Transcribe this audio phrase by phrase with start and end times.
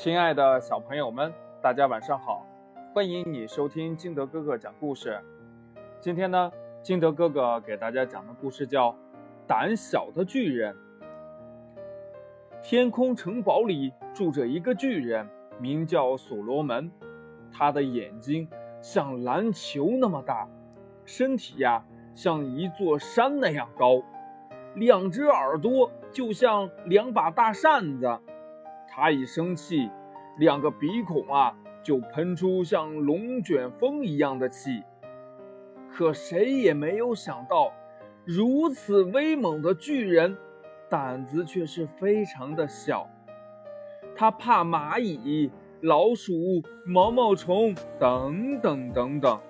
[0.00, 2.46] 亲爱的小朋友们，大家晚上好！
[2.94, 5.20] 欢迎你收听金德哥哥讲故事。
[6.00, 6.52] 今天呢，
[6.84, 8.92] 金德哥哥给大家讲的故事叫
[9.44, 10.72] 《胆小的巨人》。
[12.62, 15.28] 天空城堡里住着一个巨人，
[15.58, 16.88] 名叫所罗门。
[17.50, 18.48] 他的眼睛
[18.80, 20.48] 像篮球那么大，
[21.04, 21.84] 身体呀
[22.14, 24.00] 像一座山那样高，
[24.76, 28.20] 两只耳朵就像两把大扇子。
[29.00, 29.88] 他一生气，
[30.38, 34.82] 两个鼻孔啊就喷出像龙卷风一样的气。
[35.88, 37.72] 可谁也没有想到，
[38.24, 40.36] 如此威猛的巨人，
[40.90, 43.08] 胆子却是非常的小。
[44.16, 45.48] 他怕蚂蚁、
[45.82, 46.32] 老鼠、
[46.84, 49.40] 毛毛虫等等等等，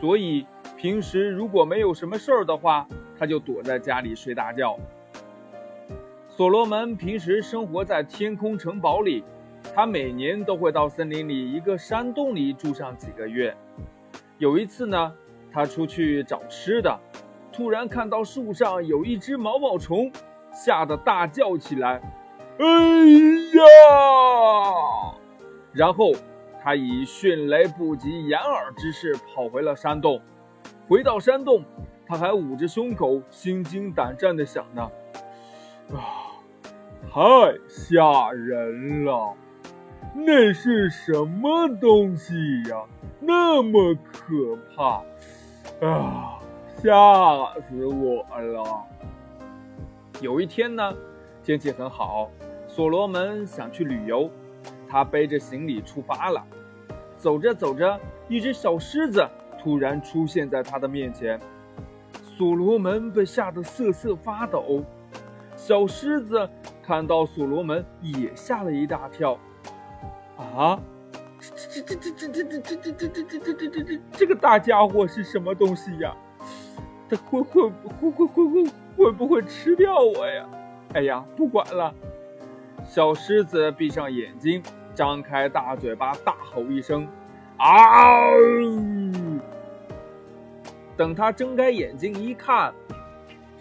[0.00, 0.46] 所以
[0.76, 2.86] 平时如果没有什么事儿的话，
[3.18, 4.78] 他就躲在家里睡大觉。
[6.36, 9.24] 所罗门平时生活在天空城堡里，
[9.74, 13.56] 他每年都会到森林里一个山洞里住上几个月。
[14.36, 15.14] 有一次呢，
[15.50, 16.94] 他出去找吃的，
[17.50, 20.12] 突然看到树上有一只毛毛虫，
[20.52, 22.02] 吓得大叫起来
[22.60, 22.66] ：“哎
[23.54, 23.64] 呀！”
[25.72, 26.12] 然后
[26.62, 30.20] 他以迅雷不及掩耳之势跑回了山洞。
[30.86, 31.64] 回到山洞，
[32.06, 34.82] 他还捂着胸口，心惊胆战地想呢
[35.96, 36.24] ：“啊！”
[37.10, 37.20] 太
[37.66, 39.34] 吓人了！
[40.14, 42.34] 那是什么东西
[42.68, 42.84] 呀？
[43.20, 45.02] 那么可怕
[45.86, 46.38] 啊！
[46.76, 46.92] 吓
[47.68, 48.84] 死我了！
[50.20, 50.94] 有一天呢，
[51.42, 52.30] 天气很好，
[52.68, 54.30] 所罗门想去旅游，
[54.86, 56.44] 他背着行李出发了。
[57.16, 57.98] 走着走着，
[58.28, 59.26] 一只小狮子
[59.58, 61.40] 突然出现在他的面前，
[62.36, 64.82] 所罗门被吓得瑟瑟发抖。
[65.56, 66.48] 小狮子。
[66.86, 69.36] 看到所罗门也吓了一大跳，
[70.36, 70.78] 啊，
[71.40, 76.14] 这这这这这这这这这这这这这这这这个大家伙是什么东西呀？
[77.08, 80.48] 他会会会会会会会不会吃掉我呀？
[80.94, 81.92] 哎呀，不管了。
[82.84, 84.62] 小狮子闭上眼睛，
[84.94, 87.04] 张开大嘴巴，大吼一声
[87.58, 88.30] ：“啊！”
[90.96, 92.72] 等他睁开眼睛一看，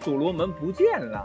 [0.00, 1.24] 所罗门不见了。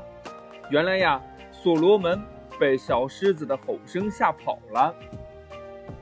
[0.69, 1.19] 原来呀。
[1.61, 2.21] 所罗门
[2.59, 4.93] 被小狮子的吼声吓跑了。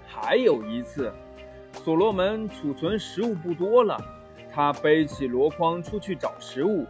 [0.06, 1.12] 还有一次，
[1.72, 3.98] 所罗门储存食物不多了，
[4.54, 6.86] 他背起箩筐出去找食物。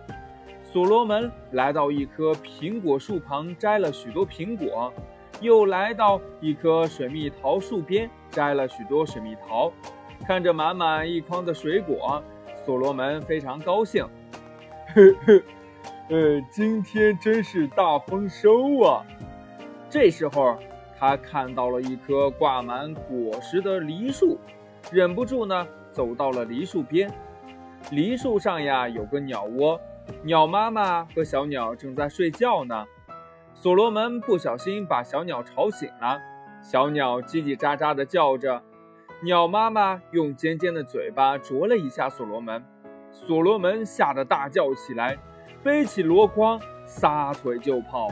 [0.63, 4.91] 所罗门来到一棵苹果树旁，摘了许多苹果，
[5.39, 9.71] 又来到一棵水蜜桃树边，摘了许多水蜜桃。
[10.27, 12.21] 看着满满一筐的水果，
[12.65, 14.03] 所罗门非常高兴。
[14.93, 15.41] 呵呵。
[16.07, 19.03] 呃，今天真是大丰收啊！
[19.89, 20.55] 这时候，
[20.99, 24.37] 他看到了一棵挂满果实的梨树，
[24.91, 27.11] 忍不住呢，走到了梨树边。
[27.89, 29.81] 梨树上呀，有个鸟窝，
[30.21, 32.85] 鸟妈妈和小鸟正在睡觉呢。
[33.55, 36.21] 所罗门不小心把小鸟吵醒了，
[36.61, 38.61] 小鸟叽叽喳喳地叫着。
[39.23, 42.63] 鸟妈妈用尖尖的嘴巴啄了一下所罗门，
[43.11, 45.17] 所罗门吓得大叫起来。
[45.65, 48.07] 背起箩筐，撒腿就跑。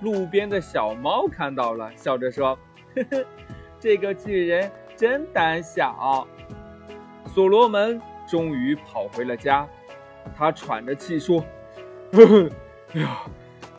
[0.00, 2.56] 路边的小猫看到了，笑着说
[2.94, 3.24] ：“呵呵，
[3.80, 6.24] 这个巨人真胆小。”
[7.26, 9.66] 所罗门终于跑回了家，
[10.36, 11.44] 他喘着气说
[12.14, 12.50] ：“呵呵，
[12.94, 13.22] 哎呀，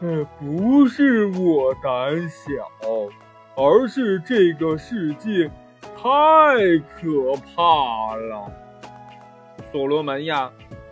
[0.01, 2.69] 呃，不是我胆小，
[3.55, 5.49] 而是这个世界
[5.81, 6.03] 太
[6.99, 8.51] 可怕了。”
[9.71, 10.51] 所罗门呀，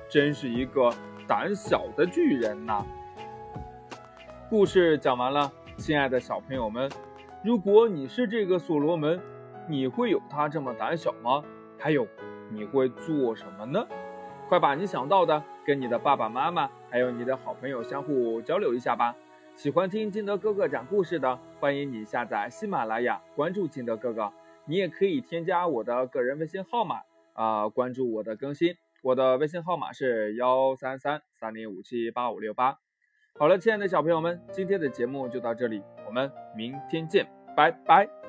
[0.09, 0.90] 真是一个。
[1.28, 2.84] 胆小的巨人呐！
[4.50, 6.89] 故事讲完了，亲爱的小朋友们，
[7.44, 9.19] 如果你是这个所罗门，
[9.67, 11.44] 你会有他这么胆小吗？
[11.79, 12.07] 还有，
[12.50, 13.85] 你会做什么呢？
[14.50, 19.16] 快把你想到的跟你的爸爸妈妈还有你的好朋友相互交流一下吧。
[19.55, 24.31] 喜欢听金德哥哥讲故事的，欢迎你下载喜马拉雅，关注金德哥哥。
[24.66, 27.02] 你也可以添加我的个人微信号码
[27.34, 28.76] 啊，关注我的更新。
[29.03, 32.78] 我的微信号码是幺三三三零五七八五六八。
[33.38, 38.22] 好了，亲爱的小朋友们，今天的节目就到这里，我们明天见，拜拜。